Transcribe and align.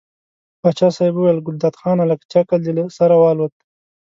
پاچا 0.61 0.87
صاحب 0.95 1.13
وویل 1.17 1.39
ګلداد 1.45 1.73
خانه 1.81 2.03
لکه 2.11 2.23
چې 2.31 2.35
عقل 2.41 2.59
دې 2.65 2.71
له 2.77 2.83
سره 2.97 3.15
والوت. 3.21 3.53